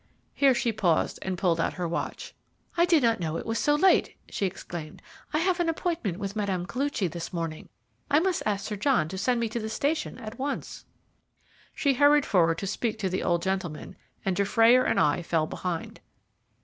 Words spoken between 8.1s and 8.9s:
must ask Sir